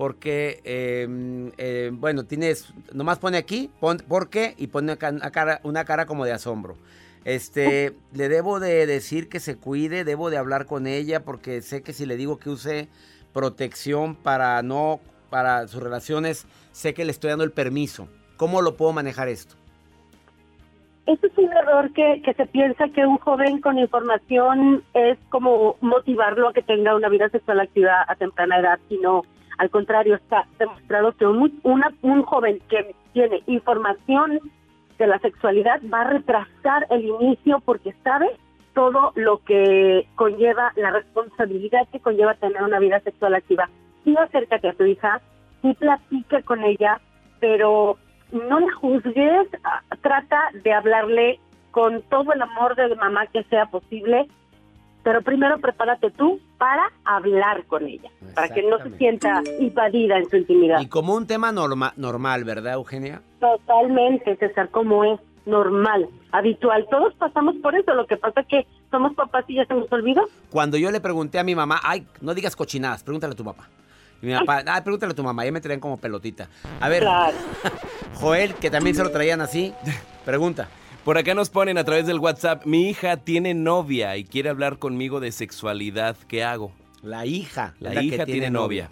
Porque, 0.00 0.62
em, 0.64 1.52
eh, 1.58 1.90
bueno, 1.92 2.24
tienes, 2.24 2.72
nomás 2.90 3.18
pone 3.18 3.36
aquí, 3.36 3.70
¿por 3.80 4.30
qué? 4.30 4.54
Y 4.56 4.68
pone 4.68 4.96
una 4.96 4.96
cara, 5.30 5.60
una 5.62 5.84
cara 5.84 6.06
como 6.06 6.24
de 6.24 6.32
asombro. 6.32 6.78
Este, 7.26 7.92
le 8.14 8.30
debo 8.30 8.60
de 8.60 8.86
decir 8.86 9.28
que 9.28 9.40
se 9.40 9.58
cuide, 9.58 10.04
debo 10.04 10.30
de 10.30 10.38
hablar 10.38 10.64
con 10.64 10.86
ella 10.86 11.22
porque 11.22 11.60
sé 11.60 11.82
que 11.82 11.92
si 11.92 12.06
le 12.06 12.16
digo 12.16 12.38
que 12.38 12.48
use 12.48 12.88
protección 13.34 14.14
para 14.14 14.62
no, 14.62 15.00
para 15.28 15.68
sus 15.68 15.82
relaciones, 15.82 16.46
sé 16.72 16.94
que 16.94 17.04
le 17.04 17.10
estoy 17.10 17.28
dando 17.28 17.44
el 17.44 17.52
permiso. 17.52 18.08
¿Cómo 18.38 18.62
lo 18.62 18.78
puedo 18.78 18.94
manejar 18.94 19.28
esto? 19.28 19.54
Ese 21.04 21.26
es 21.26 21.36
un 21.36 21.52
error 21.52 21.92
que, 21.92 22.22
que 22.24 22.32
se 22.32 22.46
piensa 22.46 22.88
que 22.88 23.04
un 23.04 23.18
joven 23.18 23.60
con 23.60 23.78
información 23.78 24.82
es 24.94 25.18
como 25.28 25.76
motivarlo 25.82 26.48
a 26.48 26.52
que 26.54 26.62
tenga 26.62 26.96
una 26.96 27.10
vida 27.10 27.28
sexual 27.28 27.60
activa 27.60 28.06
a 28.08 28.16
temprana 28.16 28.60
edad, 28.60 28.80
sino 28.88 29.24
al 29.60 29.68
contrario, 29.68 30.14
está 30.14 30.46
demostrado 30.58 31.12
que 31.12 31.26
un, 31.26 32.22
joven 32.22 32.60
que 32.70 32.94
tiene 33.12 33.42
información 33.46 34.40
de 34.96 35.06
la 35.06 35.18
sexualidad 35.18 35.82
va 35.92 36.00
a 36.00 36.12
retrasar 36.12 36.86
el 36.88 37.04
inicio 37.04 37.60
porque 37.66 37.94
sabe 38.02 38.30
todo 38.72 39.12
lo 39.16 39.44
que 39.44 40.08
conlleva 40.14 40.72
la 40.76 40.92
responsabilidad 40.92 41.86
que 41.92 42.00
conlleva 42.00 42.36
tener 42.36 42.62
una 42.62 42.78
vida 42.78 43.00
sexual 43.00 43.34
activa. 43.34 43.68
Sí 44.02 44.16
acércate 44.16 44.70
a 44.70 44.72
tu 44.72 44.84
hija, 44.84 45.20
sí 45.60 45.74
platica 45.74 46.40
con 46.40 46.64
ella, 46.64 46.98
pero 47.38 47.98
no 48.32 48.60
la 48.60 48.72
juzgues, 48.72 49.46
ah, 49.62 49.82
trata 50.00 50.40
de 50.54 50.72
hablarle 50.72 51.38
con 51.70 52.00
todo 52.08 52.32
el 52.32 52.40
amor 52.40 52.76
de 52.76 52.96
mamá 52.96 53.26
que 53.26 53.42
sea 53.44 53.66
posible, 53.66 54.26
pero 55.02 55.22
primero 55.22 55.58
prepárate 55.58 56.10
tú 56.10 56.40
para 56.58 56.90
hablar 57.04 57.64
con 57.66 57.86
ella, 57.86 58.10
para 58.34 58.48
que 58.48 58.62
no 58.62 58.78
se 58.78 58.96
sienta 58.98 59.42
invadida 59.58 60.18
en 60.18 60.28
su 60.28 60.36
intimidad. 60.36 60.80
Y 60.80 60.88
como 60.88 61.14
un 61.14 61.26
tema 61.26 61.52
norma 61.52 61.92
normal, 61.96 62.44
¿verdad, 62.44 62.74
Eugenia? 62.74 63.22
Totalmente, 63.40 64.36
César, 64.36 64.68
como 64.70 65.04
es 65.04 65.20
normal, 65.46 66.08
habitual. 66.32 66.86
Todos 66.90 67.14
pasamos 67.14 67.56
por 67.56 67.74
eso, 67.74 67.94
lo 67.94 68.06
que 68.06 68.16
pasa 68.16 68.40
es 68.40 68.46
que 68.46 68.66
somos 68.90 69.14
papás 69.14 69.44
y 69.48 69.54
ya 69.56 69.64
se 69.66 69.74
nos 69.74 69.90
olvidó. 69.92 70.22
Cuando 70.50 70.76
yo 70.76 70.90
le 70.90 71.00
pregunté 71.00 71.38
a 71.38 71.44
mi 71.44 71.54
mamá, 71.54 71.80
ay, 71.82 72.06
no 72.20 72.34
digas 72.34 72.56
cochinadas, 72.56 73.02
pregúntale 73.02 73.32
a 73.32 73.36
tu 73.36 73.44
papá. 73.44 73.68
Y 74.22 74.26
mi 74.26 74.34
papá, 74.34 74.62
ah, 74.66 74.84
pregúntale 74.84 75.12
a 75.12 75.16
tu 75.16 75.22
mamá, 75.22 75.44
ya 75.44 75.52
me 75.52 75.60
traían 75.60 75.80
como 75.80 75.96
pelotita. 75.96 76.48
A 76.80 76.88
ver, 76.88 77.04
Joel, 78.20 78.54
que 78.54 78.70
también 78.70 78.94
se 78.94 79.02
lo 79.02 79.10
traían 79.10 79.40
así, 79.40 79.72
pregunta. 80.24 80.68
Por 81.04 81.16
acá 81.16 81.34
nos 81.34 81.48
ponen 81.48 81.78
a 81.78 81.84
través 81.84 82.06
del 82.06 82.18
WhatsApp, 82.18 82.66
mi 82.66 82.88
hija 82.88 83.16
tiene 83.16 83.54
novia 83.54 84.16
y 84.16 84.24
quiere 84.24 84.50
hablar 84.50 84.78
conmigo 84.78 85.18
de 85.20 85.32
sexualidad, 85.32 86.16
¿qué 86.28 86.44
hago? 86.44 86.72
La 87.02 87.24
hija. 87.24 87.74
La, 87.80 88.02
hija 88.02 88.26
tiene, 88.26 88.50
novia. 88.50 88.90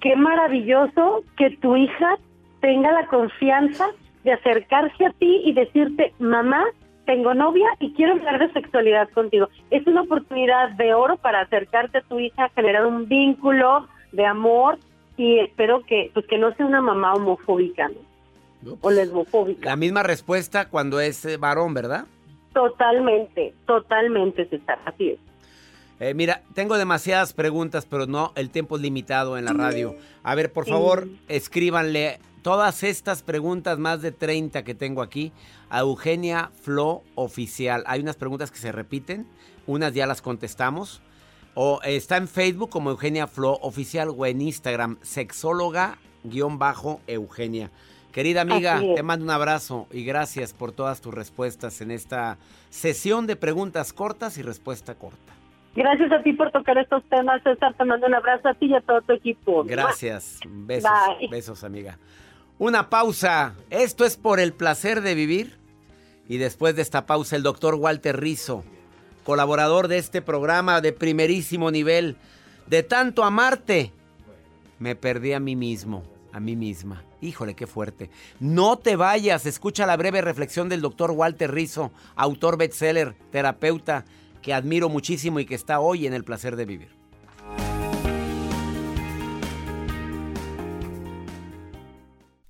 Qué 0.00 0.16
maravilloso 0.16 1.22
que 1.36 1.50
tu 1.58 1.76
hija 1.76 2.18
tenga 2.60 2.90
la 2.90 3.06
confianza 3.06 3.86
de 4.24 4.32
acercarse 4.32 5.06
a 5.06 5.10
ti 5.10 5.42
y 5.44 5.52
decirte, 5.52 6.12
mamá, 6.18 6.64
tengo 7.04 7.34
novia 7.34 7.68
y 7.78 7.92
quiero 7.92 8.14
hablar 8.14 8.40
de 8.40 8.52
sexualidad 8.52 9.08
contigo. 9.10 9.48
Es 9.70 9.86
una 9.86 10.02
oportunidad 10.02 10.70
de 10.70 10.92
oro 10.92 11.16
para 11.16 11.42
acercarte 11.42 11.98
a 11.98 12.02
tu 12.02 12.18
hija, 12.18 12.50
generar 12.56 12.84
un 12.84 13.06
vínculo, 13.06 13.86
de 14.12 14.26
amor 14.26 14.78
y 15.16 15.38
espero 15.38 15.84
que 15.84 16.10
pues 16.12 16.26
que 16.26 16.38
no 16.38 16.52
sea 16.54 16.66
una 16.66 16.80
mamá 16.80 17.14
homofóbica 17.14 17.90
o 18.80 18.90
lesbofóbica. 18.90 19.68
La 19.68 19.76
misma 19.76 20.02
respuesta 20.02 20.68
cuando 20.68 21.00
es 21.00 21.24
eh, 21.24 21.36
varón, 21.36 21.74
¿verdad? 21.74 22.06
Totalmente, 22.52 23.54
totalmente, 23.66 24.46
César, 24.46 24.78
así 24.84 25.10
es. 25.10 25.18
Eh, 25.98 26.12
mira, 26.14 26.42
tengo 26.54 26.76
demasiadas 26.76 27.32
preguntas, 27.32 27.86
pero 27.86 28.06
no, 28.06 28.32
el 28.34 28.50
tiempo 28.50 28.76
es 28.76 28.82
limitado 28.82 29.38
en 29.38 29.46
la 29.46 29.52
radio. 29.52 29.96
A 30.22 30.34
ver, 30.34 30.52
por 30.52 30.66
favor, 30.66 31.08
escríbanle 31.28 32.18
todas 32.42 32.82
estas 32.82 33.22
preguntas, 33.22 33.78
más 33.78 34.02
de 34.02 34.12
30 34.12 34.62
que 34.62 34.74
tengo 34.74 35.00
aquí, 35.00 35.32
a 35.70 35.80
Eugenia 35.80 36.50
Flo 36.62 37.02
Oficial. 37.14 37.82
Hay 37.86 38.00
unas 38.00 38.16
preguntas 38.16 38.50
que 38.50 38.58
se 38.58 38.72
repiten, 38.72 39.26
unas 39.66 39.94
ya 39.94 40.06
las 40.06 40.20
contestamos. 40.22 41.00
O 41.54 41.80
está 41.82 42.18
en 42.18 42.28
Facebook 42.28 42.68
como 42.68 42.90
Eugenia 42.90 43.26
Flo 43.26 43.58
Oficial 43.62 44.10
o 44.16 44.26
en 44.26 44.42
Instagram, 44.42 44.98
sexóloga-eugenia. 45.00 47.70
Querida 48.16 48.40
amiga, 48.40 48.80
te 48.94 49.02
mando 49.02 49.26
un 49.26 49.30
abrazo 49.30 49.88
y 49.92 50.02
gracias 50.02 50.54
por 50.54 50.72
todas 50.72 51.02
tus 51.02 51.12
respuestas 51.12 51.82
en 51.82 51.90
esta 51.90 52.38
sesión 52.70 53.26
de 53.26 53.36
preguntas 53.36 53.92
cortas 53.92 54.38
y 54.38 54.42
respuesta 54.42 54.94
corta. 54.94 55.34
Gracias 55.74 56.10
a 56.10 56.22
ti 56.22 56.32
por 56.32 56.50
tocar 56.50 56.78
estos 56.78 57.04
temas, 57.10 57.42
César. 57.42 57.74
Te 57.74 57.84
mando 57.84 58.06
un 58.06 58.14
abrazo 58.14 58.48
a 58.48 58.54
ti 58.54 58.68
y 58.68 58.74
a 58.74 58.80
todo 58.80 59.02
tu 59.02 59.12
equipo. 59.12 59.64
Gracias. 59.64 60.40
Besos, 60.48 60.90
besos, 61.30 61.62
amiga. 61.62 61.98
Una 62.58 62.88
pausa. 62.88 63.54
Esto 63.68 64.06
es 64.06 64.16
por 64.16 64.40
el 64.40 64.54
placer 64.54 65.02
de 65.02 65.14
vivir. 65.14 65.58
Y 66.26 66.38
después 66.38 66.74
de 66.74 66.80
esta 66.80 67.04
pausa, 67.04 67.36
el 67.36 67.42
doctor 67.42 67.74
Walter 67.74 68.18
Rizo 68.18 68.64
colaborador 69.26 69.88
de 69.88 69.98
este 69.98 70.22
programa 70.22 70.80
de 70.80 70.94
primerísimo 70.94 71.70
nivel. 71.70 72.16
De 72.66 72.82
tanto 72.82 73.24
amarte, 73.24 73.92
me 74.78 74.94
perdí 74.94 75.34
a 75.34 75.40
mí 75.40 75.54
mismo, 75.54 76.04
a 76.32 76.40
mí 76.40 76.56
misma. 76.56 77.02
Híjole, 77.20 77.54
qué 77.54 77.66
fuerte. 77.66 78.10
No 78.40 78.76
te 78.76 78.96
vayas, 78.96 79.46
escucha 79.46 79.86
la 79.86 79.96
breve 79.96 80.20
reflexión 80.20 80.68
del 80.68 80.82
doctor 80.82 81.10
Walter 81.10 81.52
Rizzo, 81.52 81.90
autor 82.14 82.58
bestseller, 82.58 83.14
terapeuta, 83.30 84.04
que 84.42 84.52
admiro 84.52 84.88
muchísimo 84.88 85.40
y 85.40 85.46
que 85.46 85.54
está 85.54 85.80
hoy 85.80 86.06
en 86.06 86.14
el 86.14 86.24
placer 86.24 86.56
de 86.56 86.66
vivir. 86.66 87.05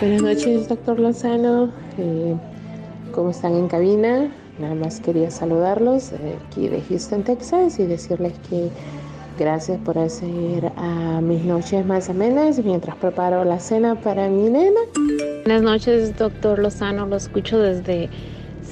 Buenas 0.00 0.22
noches, 0.22 0.68
doctor 0.68 1.00
Lozano. 1.00 1.72
Eh, 1.98 2.36
¿Cómo 3.12 3.30
están 3.30 3.56
en 3.56 3.66
cabina? 3.66 4.32
Nada 4.60 4.76
más 4.76 5.00
quería 5.00 5.28
saludarlos 5.28 6.12
eh, 6.12 6.36
aquí 6.46 6.68
de 6.68 6.80
Houston, 6.82 7.24
Texas 7.24 7.80
y 7.80 7.86
decirles 7.86 8.34
que 8.48 8.70
gracias 9.40 9.80
por 9.80 9.98
hacer 9.98 10.70
a 10.76 11.20
mis 11.20 11.44
noches 11.44 11.84
más 11.84 12.08
amenas 12.10 12.64
mientras 12.64 12.94
preparo 12.94 13.44
la 13.44 13.58
cena 13.58 13.96
para 13.96 14.28
mi 14.28 14.48
nena. 14.48 14.80
Buenas 15.44 15.62
noches, 15.62 16.16
doctor 16.16 16.60
Lozano. 16.60 17.04
Lo 17.04 17.16
escucho 17.16 17.58
desde 17.58 18.08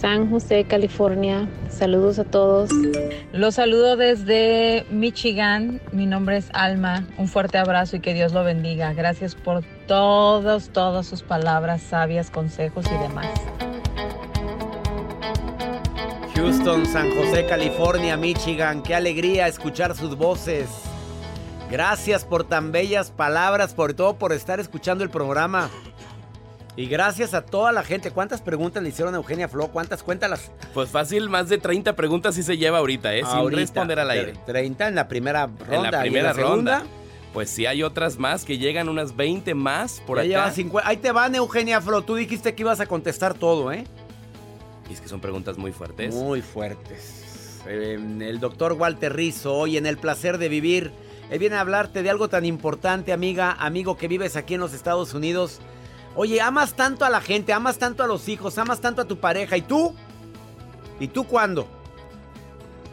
San 0.01 0.31
José, 0.31 0.65
California. 0.65 1.49
Saludos 1.71 2.19
a 2.19 2.25
todos. 2.25 2.71
Los 3.33 3.55
saludo 3.55 3.97
desde 3.97 4.85
Michigan. 4.91 5.81
Mi 5.91 6.05
nombre 6.07 6.37
es 6.37 6.49
Alma. 6.53 7.07
Un 7.17 7.29
fuerte 7.29 7.57
abrazo 7.57 7.97
y 7.97 8.01
que 8.01 8.13
Dios 8.13 8.33
lo 8.33 8.45
bendiga. 8.45 8.93
Gracias 8.93 9.35
por 9.35 9.65
todos, 9.87 10.69
todas 10.69 11.07
sus 11.07 11.23
palabras 11.23 11.83
sabias, 11.83 12.31
consejos 12.31 12.85
y 12.87 12.99
demás. 12.99 13.29
Houston, 16.35 16.85
San 16.85 17.11
José, 17.17 17.47
California, 17.47 18.19
Michigan. 18.19 18.83
Qué 18.83 18.95
alegría 18.95 19.49
escuchar 19.49 19.97
sus 19.97 20.17
voces. 20.17 20.69
Gracias 21.71 22.25
por 22.25 22.45
tan 22.45 22.71
bellas 22.71 23.11
palabras, 23.11 23.75
por 23.75 23.95
todo 23.95 24.19
por 24.19 24.33
estar 24.33 24.61
escuchando 24.61 25.03
el 25.03 25.11
programa. 25.11 25.71
Y 26.77 26.87
gracias 26.87 27.33
a 27.33 27.43
toda 27.43 27.73
la 27.73 27.83
gente. 27.83 28.11
¿Cuántas 28.11 28.43
preguntas 28.43 28.83
le 28.83 28.91
hicieron 28.91 29.15
a 29.15 29.17
Eugenia 29.17 29.49
Flo? 29.49 29.69
¿Cuántas? 29.69 30.03
Cuéntalas. 30.03 30.51
Pues 30.75 30.91
fácil, 30.91 31.31
más 31.31 31.49
de 31.49 31.57
30 31.57 31.97
preguntas 31.97 32.35
sí 32.35 32.43
se 32.43 32.59
lleva 32.59 32.79
ahorita, 32.79 33.15
¿eh? 33.15 33.21
Sin 33.21 33.29
Ahorita, 33.29 33.61
responder 33.61 33.99
al 33.99 34.11
aire. 34.11 34.35
30 34.45 34.89
en 34.89 34.95
la 34.95 35.09
primera 35.09 35.47
ronda. 35.47 35.75
En 35.75 35.83
la 35.83 35.99
¿Y 35.99 36.01
primera 36.11 36.33
ronda. 36.35 36.85
Pues 37.33 37.51
sí 37.51 37.67
hay 37.67 37.83
otras 37.83 38.19
más 38.19 38.45
que 38.45 38.59
llegan 38.59 38.89
unas 38.89 39.17
20 39.17 39.55
más 39.55 40.01
por 40.07 40.21
50. 40.21 40.89
Ahí 40.89 40.99
te 40.99 41.13
van, 41.13 41.35
Eugenia 41.35 41.81
Flo. 41.81 42.03
Tú 42.03 42.15
dijiste 42.15 42.55
que 42.55 42.63
ibas 42.63 42.81
a 42.81 42.87
contestar 42.87 43.35
todo, 43.35 43.73
¿eh? 43.73 43.85
Y 44.91 44.93
es 44.93 45.01
que 45.01 45.09
son 45.09 45.21
preguntas 45.21 45.57
muy 45.57 45.73
fuertes. 45.73 46.15
Muy 46.15 46.43
fuertes. 46.43 47.63
Eh, 47.67 47.99
el 48.21 48.39
doctor 48.39 48.75
Walter 48.75 49.15
Rizzo, 49.15 49.55
hoy 49.55 49.77
en 49.77 49.87
El 49.87 49.97
Placer 49.97 50.39
de 50.39 50.49
Vivir, 50.49 50.93
él 51.31 51.39
viene 51.39 51.57
a 51.57 51.61
hablarte 51.61 52.03
de 52.03 52.11
algo 52.11 52.29
tan 52.29 52.45
importante, 52.45 53.13
amiga, 53.13 53.53
amigo 53.53 53.97
que 53.97 54.09
vives 54.09 54.37
aquí 54.37 54.55
en 54.55 54.61
los 54.61 54.73
Estados 54.73 55.15
Unidos. 55.15 55.61
Oye, 56.17 56.41
amas 56.41 56.75
tanto 56.75 57.05
a 57.05 57.11
la 57.11 57.21
gente, 57.21 57.53
amas 57.53 57.77
tanto 57.79 58.03
a 58.03 58.07
los 58.07 58.29
hijos, 58.29 58.57
amas 58.57 58.81
tanto 58.81 59.03
a 59.03 59.05
tu 59.05 59.19
pareja. 59.19 59.57
¿Y 59.59 59.63
tú? 59.63 59.95
¿Y 60.99 61.09
tú 61.09 61.27
cuándo? 61.27 61.69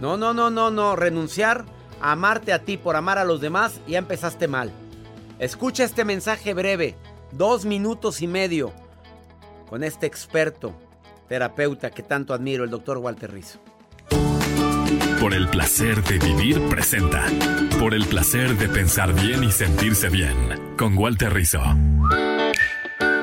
No, 0.02 0.18
no, 0.18 0.34
no, 0.34 0.50
no, 0.50 0.70
no. 0.70 0.98
Renunciar 0.98 1.64
a 2.02 2.12
amarte 2.12 2.52
a 2.52 2.60
ti 2.60 2.76
por 2.76 2.98
amar 2.98 3.18
a 3.18 3.24
los 3.24 3.40
demás, 3.40 3.80
ya 3.88 3.98
empezaste 3.98 4.50
mal. 4.50 4.74
Escucha 5.40 5.86
este 5.86 6.04
mensaje 6.04 6.54
breve, 6.54 6.98
dos 7.32 7.64
minutos 7.64 8.22
y 8.22 8.28
medio, 8.28 8.74
con 9.70 9.84
este 9.84 10.06
experto, 10.06 10.74
terapeuta 11.30 11.92
que 11.92 12.04
tanto 12.04 12.34
admiro, 12.34 12.66
el 12.66 12.70
doctor 12.70 12.98
Walter 12.98 13.32
Rizzo. 13.32 13.60
Por 15.20 15.34
el 15.34 15.48
placer 15.48 16.04
de 16.04 16.20
vivir 16.20 16.62
presenta. 16.68 17.26
Por 17.80 17.94
el 17.94 18.06
placer 18.06 18.58
de 18.58 18.68
pensar 18.68 19.14
bien 19.14 19.46
y 19.46 19.52
sentirse 19.52 20.10
bien. 20.10 20.76
Con 20.78 20.98
Walter 20.98 21.34
Rizzo. 21.34 21.62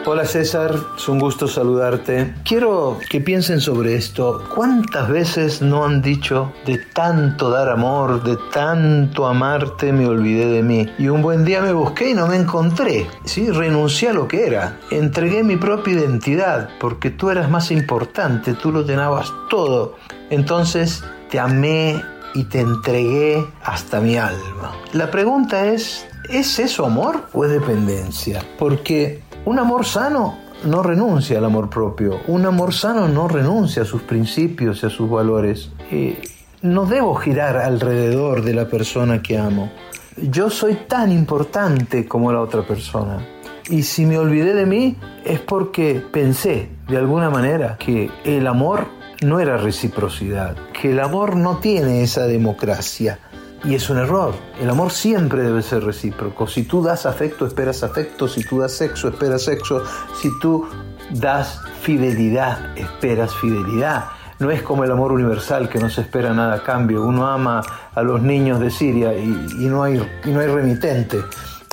Hola 0.06 0.24
César, 0.24 0.74
es 0.96 1.08
un 1.10 1.18
gusto 1.18 1.46
saludarte. 1.46 2.34
Quiero 2.42 2.98
que 3.10 3.20
piensen 3.20 3.60
sobre 3.60 3.96
esto. 3.96 4.42
¿Cuántas 4.54 5.10
veces 5.10 5.60
no 5.60 5.84
han 5.84 6.00
dicho 6.00 6.54
de 6.64 6.78
tanto 6.78 7.50
dar 7.50 7.68
amor, 7.68 8.22
de 8.22 8.38
tanto 8.50 9.26
amarte, 9.26 9.92
me 9.92 10.06
olvidé 10.06 10.46
de 10.46 10.62
mí? 10.62 10.88
Y 10.98 11.08
un 11.08 11.20
buen 11.20 11.44
día 11.44 11.60
me 11.60 11.74
busqué 11.74 12.10
y 12.10 12.14
no 12.14 12.26
me 12.26 12.36
encontré. 12.36 13.06
Sí, 13.26 13.50
renuncié 13.50 14.08
a 14.08 14.14
lo 14.14 14.26
que 14.26 14.46
era. 14.46 14.78
Entregué 14.90 15.42
mi 15.42 15.56
propia 15.56 15.92
identidad 15.92 16.70
porque 16.80 17.10
tú 17.10 17.28
eras 17.28 17.50
más 17.50 17.70
importante, 17.70 18.54
tú 18.54 18.72
lo 18.72 18.82
llenabas 18.82 19.30
todo. 19.50 19.96
Entonces 20.30 21.04
te 21.28 21.38
amé 21.38 22.02
y 22.32 22.44
te 22.44 22.60
entregué 22.60 23.46
hasta 23.62 24.00
mi 24.00 24.16
alma. 24.16 24.72
La 24.94 25.10
pregunta 25.10 25.66
es, 25.66 26.06
¿es 26.30 26.58
eso 26.58 26.86
amor 26.86 27.26
o 27.34 27.44
es 27.44 27.50
dependencia? 27.50 28.42
Porque 28.58 29.20
un 29.50 29.58
amor 29.58 29.84
sano 29.84 30.38
no 30.62 30.80
renuncia 30.80 31.38
al 31.38 31.44
amor 31.44 31.68
propio. 31.68 32.20
Un 32.28 32.46
amor 32.46 32.72
sano 32.72 33.08
no 33.08 33.26
renuncia 33.26 33.82
a 33.82 33.84
sus 33.84 34.02
principios 34.02 34.80
y 34.80 34.86
a 34.86 34.90
sus 34.90 35.10
valores. 35.10 35.72
Eh, 35.90 36.22
no 36.62 36.86
debo 36.86 37.16
girar 37.16 37.56
alrededor 37.56 38.44
de 38.44 38.54
la 38.54 38.68
persona 38.68 39.20
que 39.20 39.38
amo. 39.38 39.68
Yo 40.16 40.50
soy 40.50 40.74
tan 40.86 41.10
importante 41.10 42.06
como 42.06 42.32
la 42.32 42.40
otra 42.40 42.62
persona. 42.62 43.26
Y 43.68 43.82
si 43.82 44.06
me 44.06 44.18
olvidé 44.18 44.54
de 44.54 44.66
mí 44.66 44.96
es 45.24 45.40
porque 45.40 46.00
pensé 46.12 46.68
de 46.86 46.98
alguna 46.98 47.28
manera 47.28 47.76
que 47.76 48.08
el 48.22 48.46
amor 48.46 48.86
no 49.20 49.40
era 49.40 49.56
reciprocidad, 49.56 50.54
que 50.80 50.92
el 50.92 51.00
amor 51.00 51.34
no 51.34 51.58
tiene 51.58 52.04
esa 52.04 52.28
democracia. 52.28 53.18
Y 53.64 53.74
es 53.74 53.90
un 53.90 53.98
error. 53.98 54.34
El 54.58 54.70
amor 54.70 54.90
siempre 54.90 55.42
debe 55.42 55.62
ser 55.62 55.84
recíproco. 55.84 56.46
Si 56.46 56.62
tú 56.62 56.82
das 56.82 57.04
afecto, 57.04 57.46
esperas 57.46 57.82
afecto. 57.82 58.26
Si 58.26 58.42
tú 58.42 58.60
das 58.60 58.72
sexo, 58.72 59.08
esperas 59.08 59.42
sexo. 59.42 59.82
Si 60.20 60.30
tú 60.40 60.66
das 61.10 61.60
fidelidad, 61.82 62.76
esperas 62.76 63.34
fidelidad. 63.34 64.06
No 64.38 64.50
es 64.50 64.62
como 64.62 64.84
el 64.84 64.90
amor 64.90 65.12
universal 65.12 65.68
que 65.68 65.78
no 65.78 65.90
se 65.90 66.00
espera 66.00 66.32
nada 66.32 66.54
a 66.54 66.62
cambio. 66.62 67.02
Uno 67.02 67.26
ama 67.26 67.60
a 67.94 68.02
los 68.02 68.22
niños 68.22 68.60
de 68.60 68.70
Siria 68.70 69.12
y, 69.14 69.28
no, 69.66 69.82
hay, 69.82 70.00
y 70.24 70.30
no 70.30 70.40
hay 70.40 70.46
remitente. 70.46 71.18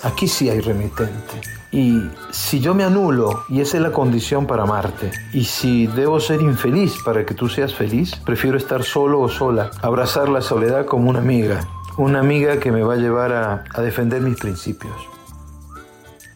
Aquí 0.03 0.27
sí 0.27 0.49
hay 0.49 0.59
remitente. 0.59 1.41
Y 1.71 2.09
si 2.31 2.59
yo 2.59 2.73
me 2.73 2.83
anulo, 2.83 3.43
y 3.49 3.61
esa 3.61 3.77
es 3.77 3.83
la 3.83 3.91
condición 3.91 4.47
para 4.47 4.63
amarte, 4.63 5.11
y 5.33 5.43
si 5.43 5.87
debo 5.87 6.19
ser 6.19 6.41
infeliz 6.41 6.95
para 7.03 7.25
que 7.25 7.33
tú 7.33 7.49
seas 7.49 7.73
feliz, 7.73 8.15
prefiero 8.25 8.57
estar 8.57 8.83
solo 8.83 9.19
o 9.19 9.29
sola, 9.29 9.71
abrazar 9.81 10.29
la 10.29 10.41
soledad 10.41 10.85
como 10.85 11.09
una 11.09 11.19
amiga, 11.19 11.67
una 11.97 12.19
amiga 12.19 12.59
que 12.59 12.71
me 12.71 12.83
va 12.83 12.93
a 12.93 12.97
llevar 12.97 13.33
a, 13.33 13.63
a 13.73 13.81
defender 13.81 14.21
mis 14.21 14.37
principios. 14.37 14.95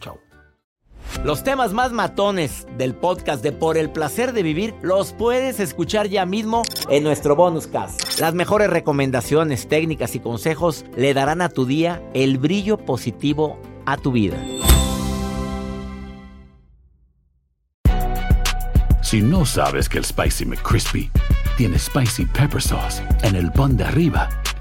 Chao. 0.00 0.18
Los 1.24 1.44
temas 1.44 1.72
más 1.72 1.92
matones 1.92 2.66
del 2.76 2.94
podcast 2.94 3.42
de 3.42 3.52
Por 3.52 3.78
el 3.78 3.90
placer 3.90 4.32
de 4.32 4.42
vivir 4.42 4.74
los 4.82 5.12
puedes 5.12 5.60
escuchar 5.60 6.08
ya 6.08 6.26
mismo 6.26 6.62
en 6.88 7.04
nuestro 7.04 7.36
bonus 7.36 7.68
cast. 7.68 8.18
Las 8.18 8.34
mejores 8.34 8.70
recomendaciones, 8.70 9.68
técnicas 9.68 10.14
y 10.16 10.20
consejos 10.20 10.84
le 10.96 11.14
darán 11.14 11.40
a 11.40 11.48
tu 11.48 11.64
día 11.64 12.02
el 12.12 12.38
brillo 12.38 12.76
positivo 12.76 13.58
a 13.86 13.96
tu 13.96 14.12
vida. 14.12 14.36
Si 19.02 19.20
no 19.20 19.44
sabes 19.44 19.88
que 19.88 19.98
el 19.98 20.04
Spicy 20.04 20.46
McCrispy 20.46 21.10
tiene 21.56 21.78
Spicy 21.78 22.24
Pepper 22.24 22.62
Sauce 22.62 23.02
en 23.22 23.36
el 23.36 23.52
pan 23.52 23.76
de 23.76 23.84
arriba 23.84 24.28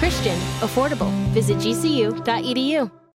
Christian, 0.00 0.38
affordable. 0.62 1.12
Visit 1.34 1.58
gcu.edu. 1.58 2.99